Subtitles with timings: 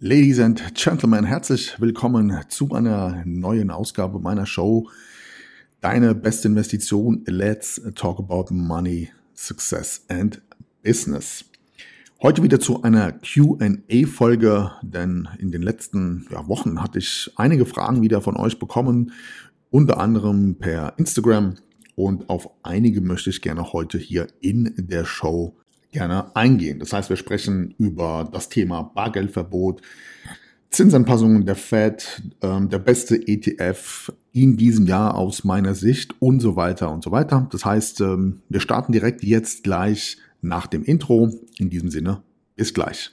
[0.00, 4.88] Ladies and Gentlemen, herzlich willkommen zu einer neuen Ausgabe meiner Show.
[5.80, 7.24] Deine beste Investition.
[7.26, 10.40] Let's talk about money, success and
[10.84, 11.44] business.
[12.22, 18.00] Heute wieder zu einer QA-Folge, denn in den letzten ja, Wochen hatte ich einige Fragen
[18.00, 19.10] wieder von euch bekommen,
[19.70, 21.56] unter anderem per Instagram.
[21.96, 25.56] Und auf einige möchte ich gerne heute hier in der Show
[25.98, 26.78] gerne eingehen.
[26.78, 29.82] Das heißt, wir sprechen über das Thema Bargeldverbot,
[30.70, 36.54] Zinsanpassungen der Fed, ähm, der beste ETF in diesem Jahr aus meiner Sicht und so
[36.54, 37.48] weiter und so weiter.
[37.50, 41.32] Das heißt, ähm, wir starten direkt jetzt gleich nach dem Intro.
[41.58, 42.22] In diesem Sinne,
[42.54, 43.10] bis gleich.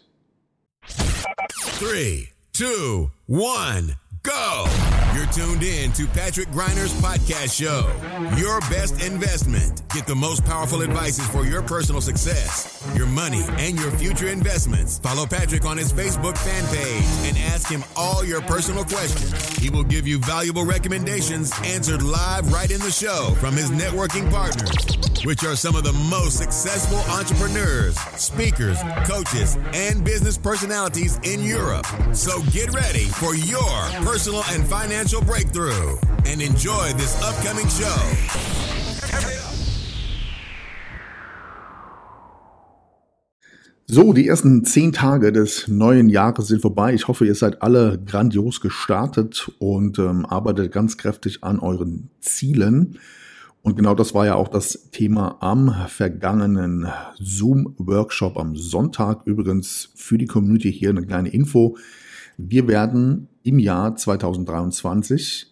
[1.80, 3.96] 3, 2, 1.
[4.22, 4.95] go.
[5.26, 7.90] You're tuned in to Patrick Griner's podcast show.
[8.38, 9.82] Your best investment.
[9.90, 15.00] Get the most powerful advices for your personal success, your money, and your future investments.
[15.00, 19.45] Follow Patrick on his Facebook fan page and ask him all your personal questions.
[19.60, 24.30] He will give you valuable recommendations answered live right in the show from his networking
[24.30, 31.42] partners, which are some of the most successful entrepreneurs, speakers, coaches, and business personalities in
[31.42, 31.86] Europe.
[32.14, 38.45] So get ready for your personal and financial breakthrough and enjoy this upcoming show.
[43.88, 46.96] So, die ersten zehn Tage des neuen Jahres sind vorbei.
[46.96, 52.98] Ich hoffe, ihr seid alle grandios gestartet und ähm, arbeitet ganz kräftig an euren Zielen.
[53.62, 56.88] Und genau das war ja auch das Thema am vergangenen
[57.20, 59.22] Zoom-Workshop am Sonntag.
[59.26, 61.78] Übrigens für die Community hier eine kleine Info.
[62.38, 65.46] Wir werden im Jahr 2023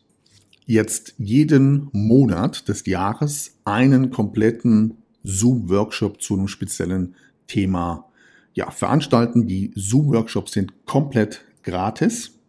[0.65, 7.13] jetzt jeden Monat des Jahres einen kompletten Zoom-Workshop zu einem speziellen
[7.45, 8.09] Thema
[8.53, 9.47] ja, veranstalten.
[9.47, 12.39] Die Zoom-Workshops sind komplett gratis.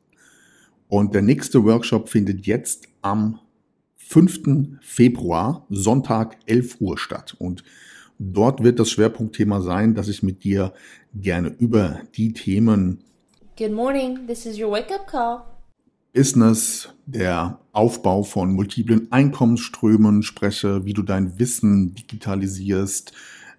[0.89, 3.41] Und der nächste Workshop findet jetzt am
[3.97, 4.79] 5.
[4.81, 7.35] Februar, Sonntag 11 Uhr statt.
[7.39, 7.65] Und
[8.19, 10.73] dort wird das Schwerpunktthema sein, dass ich mit dir
[11.15, 13.03] gerne über die Themen
[13.57, 15.45] Good morning, this is your wake-up call.
[16.13, 23.13] Business, der Aufbau von multiplen Einkommensströmen spreche, wie du dein Wissen digitalisierst,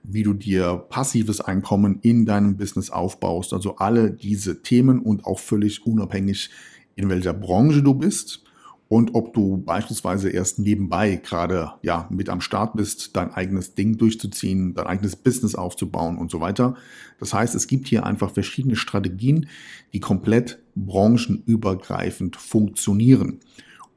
[0.07, 3.53] wie du dir passives Einkommen in deinem Business aufbaust.
[3.53, 6.49] Also alle diese Themen und auch völlig unabhängig,
[6.95, 8.45] in welcher Branche du bist
[8.87, 13.97] und ob du beispielsweise erst nebenbei gerade ja mit am Start bist, dein eigenes Ding
[13.97, 16.75] durchzuziehen, dein eigenes Business aufzubauen und so weiter.
[17.19, 19.49] Das heißt, es gibt hier einfach verschiedene Strategien,
[19.93, 23.39] die komplett branchenübergreifend funktionieren.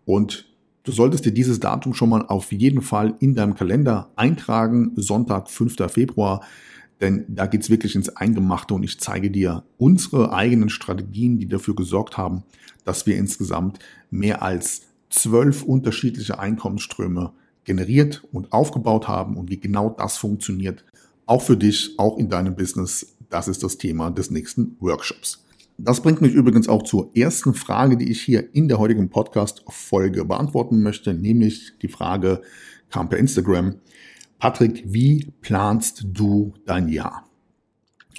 [0.06, 0.47] Und
[0.88, 5.50] du solltest dir dieses Datum schon mal auf jeden Fall in deinem Kalender eintragen, Sonntag,
[5.50, 5.76] 5.
[5.93, 6.43] Februar.
[7.03, 11.76] Denn da geht's wirklich ins Eingemachte und ich zeige dir unsere eigenen Strategien, die dafür
[11.76, 12.43] gesorgt haben,
[12.84, 13.78] dass wir insgesamt
[14.10, 17.32] mehr als zwölf unterschiedliche Einkommensströme
[17.65, 20.84] generiert und aufgebaut haben und wie genau das funktioniert.
[21.26, 23.15] Auch für dich, auch in deinem Business.
[23.28, 25.44] Das ist das Thema des nächsten Workshops.
[25.81, 30.25] Das bringt mich übrigens auch zur ersten Frage, die ich hier in der heutigen Podcast-Folge
[30.25, 32.43] beantworten möchte, nämlich die Frage
[32.91, 33.77] kam per Instagram.
[34.41, 37.28] Patrick, wie planst du dein Jahr?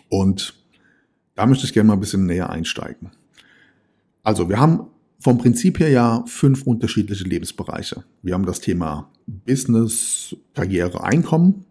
[0.08, 0.54] Und
[1.36, 3.12] da möchte ich gerne mal ein bisschen näher einsteigen.
[4.24, 4.88] Also, wir haben
[5.20, 8.06] vom Prinzip her ja fünf unterschiedliche Lebensbereiche.
[8.22, 11.66] Wir haben das Thema Business, Karriere, Einkommen.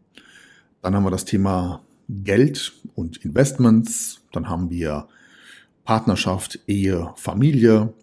[0.82, 4.20] Dann haben wir das Thema Geld und Investments.
[4.32, 5.08] Dann haben wir
[5.88, 7.94] Partnerschaft, Ehe, Familie.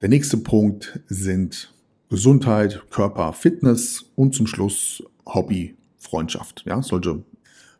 [0.00, 1.74] Der nächste Punkt sind
[2.08, 6.64] Gesundheit, Körper, Fitness und zum Schluss Hobby, Freundschaft.
[6.64, 7.22] Ja, solche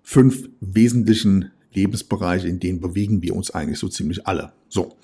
[0.03, 4.53] fünf wesentlichen Lebensbereiche, in denen bewegen wir uns eigentlich so ziemlich alle.
[4.69, 4.99] So.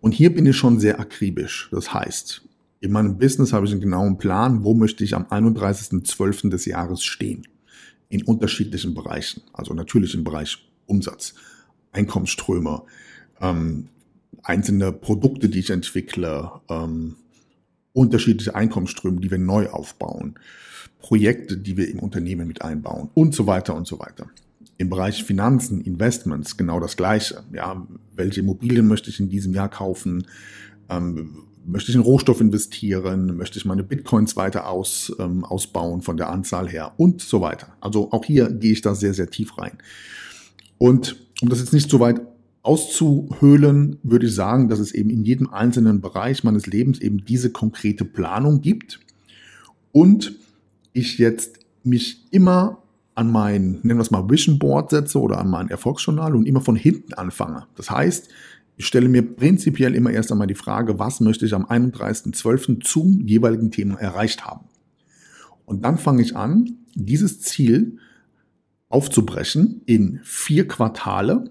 [0.00, 1.68] Und hier bin ich schon sehr akribisch.
[1.72, 2.42] Das heißt,
[2.78, 6.48] in meinem Business habe ich einen genauen Plan, wo möchte ich am 31.12.
[6.48, 7.48] des Jahres stehen.
[8.08, 9.42] In unterschiedlichen Bereichen.
[9.52, 11.34] Also natürlich im Bereich Umsatz,
[11.90, 12.84] Einkommensströme,
[13.42, 13.88] ähm,
[14.42, 17.16] einzelne Produkte, die ich entwickle, ähm,
[17.92, 20.38] unterschiedliche Einkommensströme, die wir neu aufbauen,
[20.98, 24.26] Projekte, die wir im Unternehmen mit einbauen und so weiter und so weiter.
[24.78, 27.44] Im Bereich Finanzen, Investments genau das Gleiche.
[27.52, 30.26] Ja, welche Immobilien möchte ich in diesem Jahr kaufen?
[30.88, 33.36] Ähm, möchte ich in Rohstoff investieren?
[33.36, 37.76] Möchte ich meine Bitcoins weiter aus, ähm, ausbauen von der Anzahl her und so weiter.
[37.80, 39.78] Also auch hier gehe ich da sehr, sehr tief rein.
[40.78, 42.20] Und um das jetzt nicht so weit
[42.62, 47.50] auszuhöhlen, würde ich sagen, dass es eben in jedem einzelnen Bereich meines Lebens eben diese
[47.50, 49.00] konkrete Planung gibt
[49.90, 50.36] und
[50.92, 52.78] ich jetzt mich immer
[53.14, 56.60] an mein, nennen wir es mal Vision Board setze oder an mein Erfolgsjournal und immer
[56.60, 57.66] von hinten anfange.
[57.76, 58.30] Das heißt,
[58.76, 62.80] Ich stelle mir prinzipiell immer erst einmal die Frage, was möchte ich am 31.12.
[62.82, 64.66] zum jeweiligen Thema erreicht haben.
[65.66, 67.98] Und dann fange ich an, dieses Ziel
[68.88, 71.50] aufzubrechen in vier Quartale.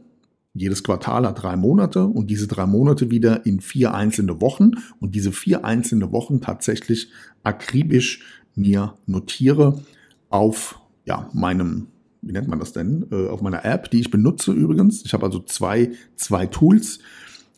[0.53, 5.15] Jedes Quartal hat drei Monate und diese drei Monate wieder in vier einzelne Wochen und
[5.15, 7.09] diese vier einzelne Wochen tatsächlich
[7.43, 8.21] akribisch
[8.55, 9.81] mir notiere
[10.29, 11.87] auf ja, meinem,
[12.21, 15.03] wie nennt man das denn, äh, auf meiner App, die ich benutze übrigens.
[15.05, 16.99] Ich habe also zwei, zwei Tools.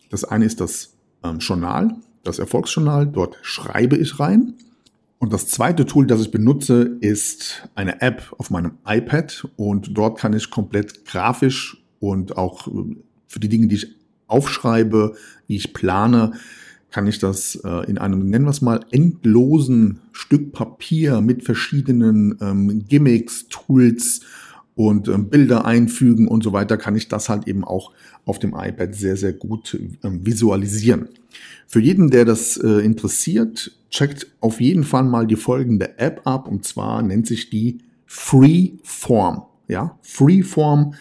[0.10, 0.94] Das eine ist das
[1.24, 3.08] ähm, Journal, das Erfolgsjournal.
[3.08, 4.54] Dort schreibe ich rein.
[5.18, 10.20] Und das zweite Tool, das ich benutze, ist eine App auf meinem iPad und dort
[10.20, 12.96] kann ich komplett grafisch und auch äh,
[13.28, 13.96] für die Dinge, die ich
[14.28, 15.16] aufschreibe,
[15.48, 16.34] wie ich plane,
[16.92, 22.38] kann ich das äh, in einem, nennen wir es mal, endlosen Stück Papier mit verschiedenen
[22.42, 24.20] ähm, Gimmicks, Tools
[24.76, 27.94] und ähm, Bilder einfügen und so weiter, kann ich das halt eben auch
[28.26, 31.08] auf dem iPad sehr, sehr gut ähm, visualisieren.
[31.68, 36.50] Für jeden, der das äh, interessiert, checkt auf jeden Fall mal die folgende App ab
[36.50, 39.44] und zwar nennt sich die Freeform.
[39.70, 40.96] Ja, Freeform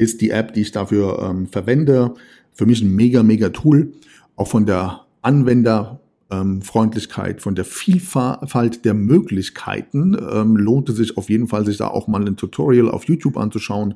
[0.00, 2.14] ist die App, die ich dafür ähm, verwende.
[2.52, 3.92] Für mich ein mega, mega Tool.
[4.34, 11.48] Auch von der Anwenderfreundlichkeit, von der Vielfalt der Möglichkeiten ähm, lohnt es sich auf jeden
[11.48, 13.94] Fall, sich da auch mal ein Tutorial auf YouTube anzuschauen.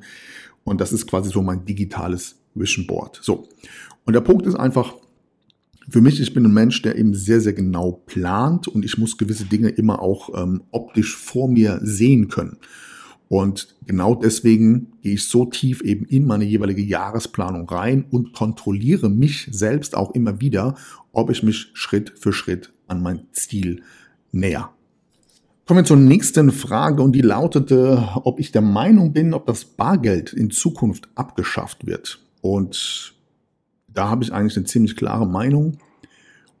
[0.63, 3.17] Und das ist quasi so mein digitales Vision Board.
[3.21, 3.47] So.
[4.05, 4.93] Und der Punkt ist einfach,
[5.89, 9.17] für mich, ich bin ein Mensch, der eben sehr, sehr genau plant und ich muss
[9.17, 12.57] gewisse Dinge immer auch ähm, optisch vor mir sehen können.
[13.27, 19.09] Und genau deswegen gehe ich so tief eben in meine jeweilige Jahresplanung rein und kontrolliere
[19.09, 20.75] mich selbst auch immer wieder,
[21.11, 23.81] ob ich mich Schritt für Schritt an mein Ziel
[24.31, 24.69] näher.
[25.65, 29.65] Kommen wir zur nächsten Frage und die lautete, ob ich der Meinung bin, ob das
[29.65, 32.19] Bargeld in Zukunft abgeschafft wird.
[32.41, 33.15] Und
[33.87, 35.77] da habe ich eigentlich eine ziemlich klare Meinung.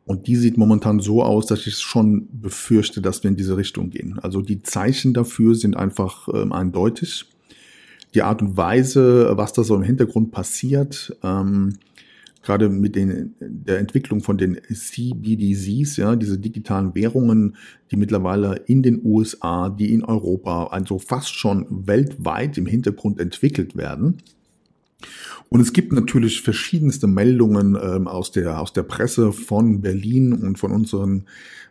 [0.05, 3.89] Und die sieht momentan so aus, dass ich schon befürchte, dass wir in diese Richtung
[3.89, 4.19] gehen.
[4.19, 7.25] Also die Zeichen dafür sind einfach ähm, eindeutig.
[8.13, 11.79] Die Art und Weise, was da so im Hintergrund passiert, ähm,
[12.43, 17.55] gerade mit den, der Entwicklung von den CBDCs, ja, diese digitalen Währungen,
[17.89, 23.75] die mittlerweile in den USA, die in Europa, also fast schon weltweit im Hintergrund entwickelt
[23.75, 24.17] werden.
[25.49, 30.57] Und es gibt natürlich verschiedenste Meldungen ähm, aus, der, aus der Presse von Berlin und
[30.57, 31.25] von unseren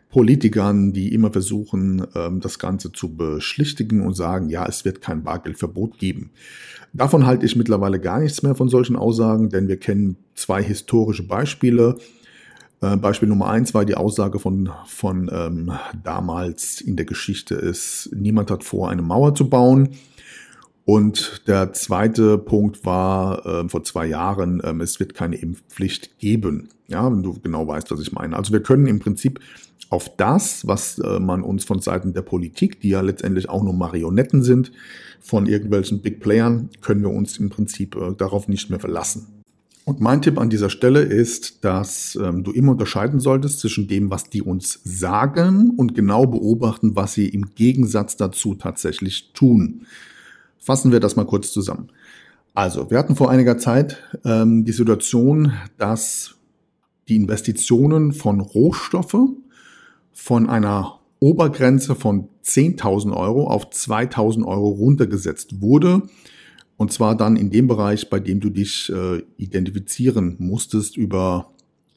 [0.09, 5.23] Politikern, die immer versuchen, ähm, das Ganze zu beschlichtigen und sagen, ja, es wird kein
[5.23, 6.31] Bargeldverbot geben.
[6.93, 11.23] Davon halte ich mittlerweile gar nichts mehr von solchen Aussagen, denn wir kennen zwei historische
[11.23, 11.97] Beispiele.
[12.79, 15.73] Äh, Beispiel Nummer eins war die Aussage von, von ähm,
[16.03, 19.89] damals in der Geschichte ist, niemand hat vor, eine Mauer zu bauen.
[20.85, 26.69] Und der zweite Punkt war äh, vor zwei Jahren, ähm, es wird keine Impfpflicht geben.
[26.87, 28.37] Ja, wenn du genau weißt, was ich meine.
[28.37, 29.39] Also wir können im Prinzip
[29.89, 33.73] auf das, was äh, man uns von Seiten der Politik, die ja letztendlich auch nur
[33.73, 34.71] Marionetten sind,
[35.19, 39.43] von irgendwelchen Big Playern, können wir uns im Prinzip äh, darauf nicht mehr verlassen.
[39.85, 44.09] Und mein Tipp an dieser Stelle ist, dass ähm, du immer unterscheiden solltest zwischen dem,
[44.11, 49.85] was die uns sagen und genau beobachten, was sie im Gegensatz dazu tatsächlich tun.
[50.65, 51.91] Fassen wir das mal kurz zusammen.
[52.55, 56.35] Also, wir hatten vor einiger Zeit ähm, die Situation, dass
[57.07, 59.29] die Investitionen von Rohstoffe
[60.11, 66.01] von einer Obergrenze von 10.000 Euro auf 2.000 Euro runtergesetzt wurde.
[66.77, 71.51] Und zwar dann in dem Bereich, bei dem du dich äh, identifizieren musstest über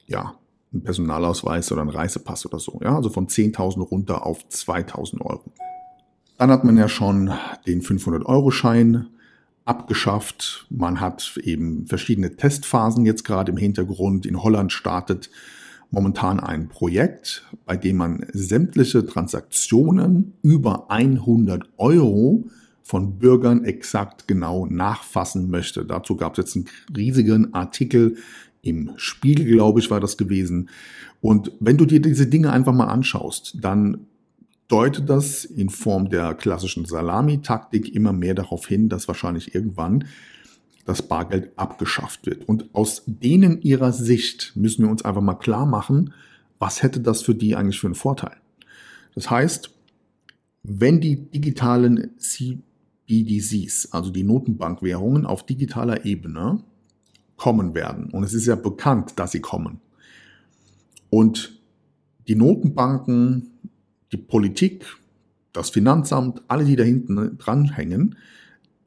[0.06, 0.34] ja,
[0.74, 2.78] einen Personalausweis oder einen Reisepass oder so.
[2.82, 5.44] Ja, also von 10.000 runter auf 2.000 Euro.
[6.38, 7.32] Dann hat man ja schon
[7.68, 9.06] den 500-Euro-Schein
[9.64, 10.66] abgeschafft.
[10.70, 14.24] Man hat eben verschiedene Testphasen jetzt gerade im Hintergrund.
[14.24, 15.30] In Holland startet
[15.90, 22.44] momentan ein Projekt, bei dem man sämtliche Transaktionen über 100 Euro
[22.82, 25.84] von Bürgern exakt genau nachfassen möchte.
[25.84, 28.16] Dazu gab es jetzt einen riesigen Artikel
[28.62, 30.70] im Spiegel, glaube ich, war das gewesen.
[31.20, 34.06] Und wenn du dir diese Dinge einfach mal anschaust, dann
[34.68, 40.04] deutet das in Form der klassischen Salami-Taktik immer mehr darauf hin, dass wahrscheinlich irgendwann
[40.84, 42.48] das Bargeld abgeschafft wird.
[42.48, 46.12] Und aus denen ihrer Sicht müssen wir uns einfach mal klar machen,
[46.58, 48.36] was hätte das für die eigentlich für einen Vorteil?
[49.14, 49.70] Das heißt,
[50.62, 56.62] wenn die digitalen CBDCs, also die Notenbankwährungen auf digitaler Ebene
[57.36, 59.80] kommen werden, und es ist ja bekannt, dass sie kommen,
[61.10, 61.58] und
[62.26, 63.50] die Notenbanken
[64.12, 64.86] die Politik,
[65.52, 68.16] das Finanzamt, alle, die da hinten dranhängen,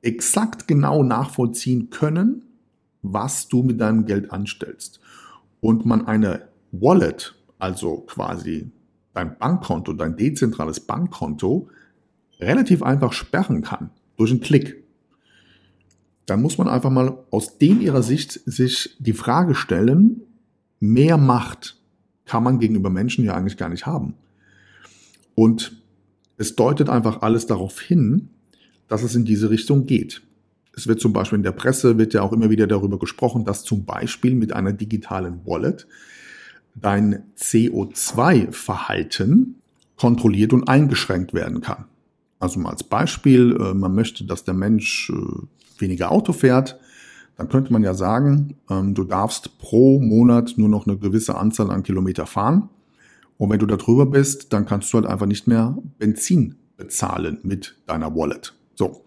[0.01, 2.43] exakt genau nachvollziehen können,
[3.01, 4.99] was du mit deinem Geld anstellst
[5.59, 8.71] und man eine Wallet, also quasi
[9.13, 11.69] dein Bankkonto, dein dezentrales Bankkonto,
[12.39, 14.83] relativ einfach sperren kann durch einen Klick,
[16.25, 20.21] dann muss man einfach mal aus dem ihrer Sicht sich die Frage stellen,
[20.79, 21.77] mehr Macht
[22.25, 24.15] kann man gegenüber Menschen ja eigentlich gar nicht haben.
[25.41, 25.81] Und
[26.37, 28.29] es deutet einfach alles darauf hin,
[28.87, 30.21] dass es in diese Richtung geht.
[30.75, 33.63] Es wird zum Beispiel in der Presse, wird ja auch immer wieder darüber gesprochen, dass
[33.63, 35.87] zum Beispiel mit einer digitalen Wallet
[36.75, 39.55] dein CO2-Verhalten
[39.95, 41.85] kontrolliert und eingeschränkt werden kann.
[42.37, 45.15] Also mal als Beispiel, äh, man möchte, dass der Mensch äh,
[45.79, 46.79] weniger Auto fährt,
[47.35, 51.71] dann könnte man ja sagen, ähm, du darfst pro Monat nur noch eine gewisse Anzahl
[51.71, 52.69] an Kilometer fahren.
[53.41, 57.39] Und wenn du da drüber bist, dann kannst du halt einfach nicht mehr Benzin bezahlen
[57.41, 58.53] mit deiner Wallet.
[58.75, 59.03] So.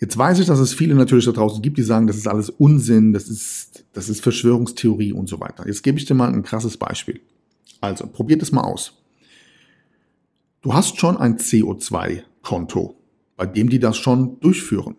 [0.00, 2.50] Jetzt weiß ich, dass es viele natürlich da draußen gibt, die sagen, das ist alles
[2.50, 5.68] Unsinn, das ist, das ist Verschwörungstheorie und so weiter.
[5.68, 7.20] Jetzt gebe ich dir mal ein krasses Beispiel.
[7.80, 9.04] Also, probiert es mal aus.
[10.60, 12.96] Du hast schon ein CO2-Konto,
[13.36, 14.96] bei dem die das schon durchführen.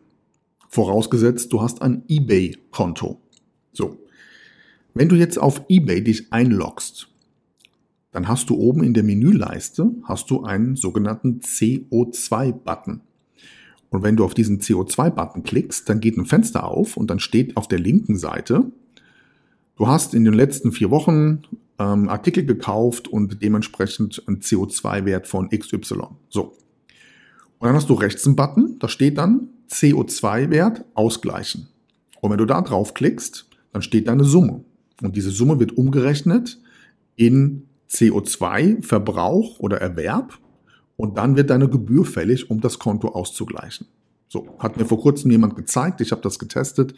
[0.70, 3.20] Vorausgesetzt, du hast ein eBay-Konto.
[3.74, 3.98] So.
[4.94, 7.10] Wenn du jetzt auf eBay dich einloggst,
[8.12, 13.02] dann hast du oben in der Menüleiste hast du einen sogenannten CO2-Button.
[13.92, 17.58] Und wenn du auf diesen CO2-Button klickst, dann geht ein Fenster auf und dann steht
[17.58, 18.72] auf der linken Seite,
[19.76, 21.44] du hast in den letzten vier Wochen
[21.80, 25.96] ähm, Artikel gekauft und dementsprechend einen CO2-Wert von XY.
[26.30, 26.58] So.
[27.60, 31.68] Und dann hast du rechts einen Button, da steht dann CO2-Wert ausgleichen.
[32.22, 34.64] Und wenn du da draufklickst, dann steht da eine Summe.
[35.02, 36.60] Und diese Summe wird umgerechnet
[37.16, 40.38] in CO2-Verbrauch oder Erwerb.
[40.96, 43.88] Und dann wird deine Gebühr fällig, um das Konto auszugleichen.
[44.28, 46.94] So, hat mir vor kurzem jemand gezeigt, ich habe das getestet.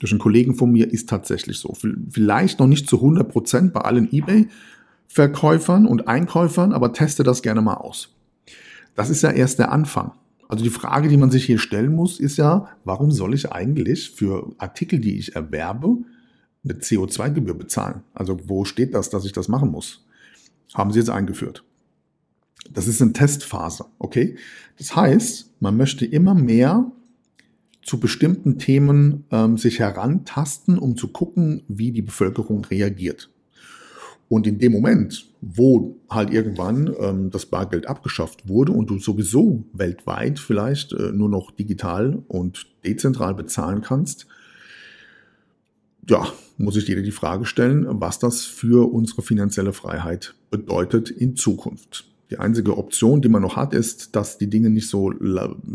[0.00, 1.74] Durch einen Kollegen von mir ist tatsächlich so.
[2.10, 7.62] Vielleicht noch nicht zu 100 Prozent bei allen eBay-Verkäufern und Einkäufern, aber teste das gerne
[7.62, 8.14] mal aus.
[8.94, 10.12] Das ist ja erst der Anfang.
[10.48, 14.10] Also die Frage, die man sich hier stellen muss, ist ja, warum soll ich eigentlich
[14.10, 15.98] für Artikel, die ich erwerbe,
[16.64, 18.02] eine CO2-Gebühr bezahlen?
[18.14, 20.04] Also wo steht das, dass ich das machen muss?
[20.74, 21.64] Haben Sie jetzt eingeführt.
[22.70, 24.36] Das ist eine Testphase, okay?
[24.76, 26.90] Das heißt, man möchte immer mehr
[27.82, 33.30] zu bestimmten Themen ähm, sich herantasten, um zu gucken, wie die Bevölkerung reagiert.
[34.28, 39.64] Und in dem Moment, wo halt irgendwann ähm, das Bargeld abgeschafft wurde und du sowieso
[39.72, 44.26] weltweit vielleicht äh, nur noch digital und dezentral bezahlen kannst,
[46.08, 51.36] ja, muss ich dir die Frage stellen, was das für unsere finanzielle Freiheit bedeutet in
[51.36, 52.04] Zukunft.
[52.30, 55.12] Die einzige Option, die man noch hat, ist, dass die Dinge nicht so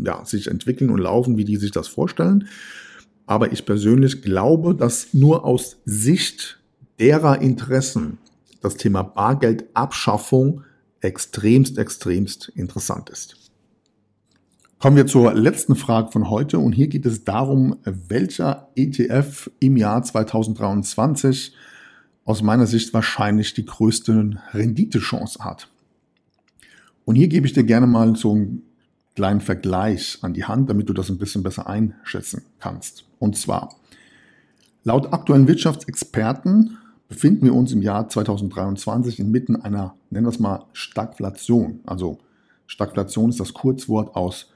[0.04, 2.48] ja, sich entwickeln und laufen, wie die sich das vorstellen.
[3.26, 6.60] Aber ich persönlich glaube, dass nur aus Sicht
[7.00, 8.18] derer Interessen,
[8.60, 10.62] das Thema Bargeldabschaffung
[11.00, 13.43] extremst, extremst interessant ist.
[14.84, 19.78] Kommen wir zur letzten Frage von heute und hier geht es darum, welcher ETF im
[19.78, 21.54] Jahr 2023
[22.26, 25.70] aus meiner Sicht wahrscheinlich die größte Renditechance hat.
[27.06, 28.60] Und hier gebe ich dir gerne mal so einen
[29.14, 33.06] kleinen Vergleich an die Hand, damit du das ein bisschen besser einschätzen kannst.
[33.18, 33.74] Und zwar,
[34.82, 36.76] laut aktuellen Wirtschaftsexperten
[37.08, 41.80] befinden wir uns im Jahr 2023 inmitten einer, nennen wir es mal, Stagflation.
[41.86, 42.18] Also
[42.66, 44.50] Stagflation ist das Kurzwort aus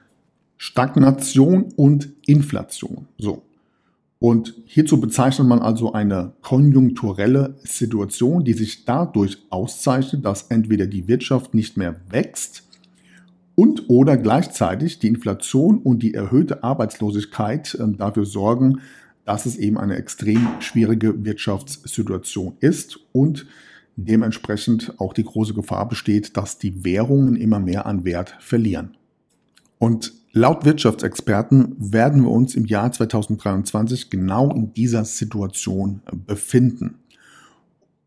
[0.58, 3.06] Stagnation und Inflation.
[3.16, 3.42] So.
[4.18, 11.06] Und hierzu bezeichnet man also eine konjunkturelle Situation, die sich dadurch auszeichnet, dass entweder die
[11.06, 12.64] Wirtschaft nicht mehr wächst
[13.54, 18.80] und oder gleichzeitig die Inflation und die erhöhte Arbeitslosigkeit äh, dafür sorgen,
[19.24, 23.46] dass es eben eine extrem schwierige Wirtschaftssituation ist und
[23.94, 28.97] dementsprechend auch die große Gefahr besteht, dass die Währungen immer mehr an Wert verlieren.
[29.78, 36.98] Und laut Wirtschaftsexperten werden wir uns im Jahr 2023 genau in dieser Situation befinden.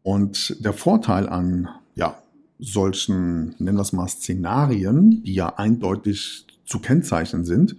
[0.03, 2.21] Und der Vorteil an ja,
[2.59, 7.75] solchen, nennen wir es mal, Szenarien, die ja eindeutig zu kennzeichnen sind,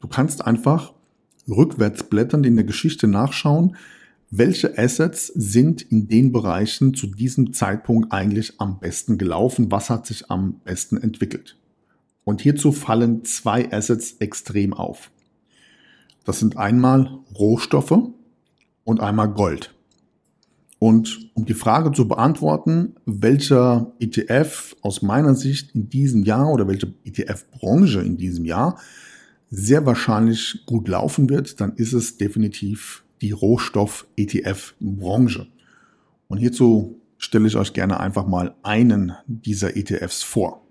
[0.00, 0.92] du kannst einfach
[1.48, 3.76] rückwärts blätternd in der Geschichte nachschauen,
[4.30, 10.06] welche Assets sind in den Bereichen zu diesem Zeitpunkt eigentlich am besten gelaufen, was hat
[10.06, 11.56] sich am besten entwickelt.
[12.24, 15.10] Und hierzu fallen zwei Assets extrem auf.
[16.24, 18.10] Das sind einmal Rohstoffe
[18.84, 19.74] und einmal Gold.
[20.78, 26.66] Und um die Frage zu beantworten, welcher ETF aus meiner Sicht in diesem Jahr oder
[26.66, 28.80] welche ETF-Branche in diesem Jahr
[29.48, 35.46] sehr wahrscheinlich gut laufen wird, dann ist es definitiv die Rohstoff-ETF-Branche.
[36.26, 40.61] Und hierzu stelle ich euch gerne einfach mal einen dieser ETFs vor.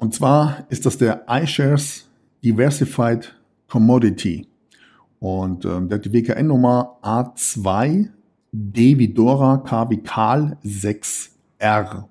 [0.00, 2.08] Und zwar ist das der iShares
[2.42, 3.34] Diversified
[3.68, 4.46] Commodity.
[5.20, 8.08] Und ähm, der hat die WKN-Nummer A2
[8.50, 12.04] D wie Dora K wie Karl 6R.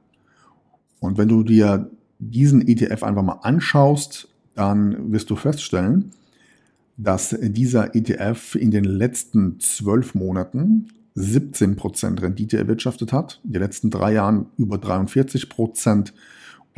[1.00, 6.12] Und wenn du dir diesen ETF einfach mal anschaust, dann wirst du feststellen,
[6.96, 13.90] dass dieser ETF in den letzten zwölf Monaten 17% Rendite erwirtschaftet hat, in den letzten
[13.90, 16.12] drei Jahren über 43%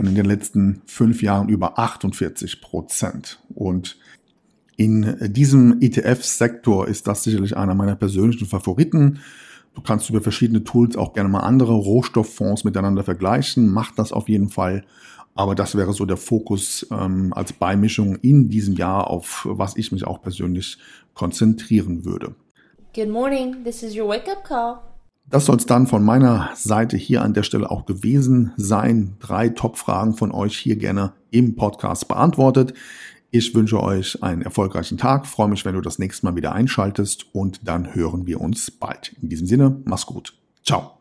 [0.01, 3.38] und in den letzten fünf Jahren über 48%.
[3.53, 4.00] Und
[4.75, 9.20] in diesem ETF-Sektor ist das sicherlich einer meiner persönlichen Favoriten.
[9.75, 13.72] Du kannst über verschiedene Tools auch gerne mal andere Rohstofffonds miteinander vergleichen.
[13.72, 14.86] Mach das auf jeden Fall.
[15.36, 19.91] Aber das wäre so der Fokus ähm, als Beimischung in diesem Jahr, auf was ich
[19.91, 20.79] mich auch persönlich
[21.13, 22.34] konzentrieren würde.
[22.96, 24.79] Good morning, this is your wake-up call.
[25.30, 29.16] Das soll es dann von meiner Seite hier an der Stelle auch gewesen sein.
[29.20, 32.74] Drei Top-Fragen von euch hier gerne im Podcast beantwortet.
[33.34, 37.34] Ich wünsche euch einen erfolgreichen Tag, freue mich, wenn du das nächste Mal wieder einschaltest
[37.34, 39.16] und dann hören wir uns bald.
[39.22, 40.34] In diesem Sinne, mach's gut.
[40.66, 41.00] Ciao.